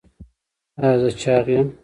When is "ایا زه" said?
0.83-1.09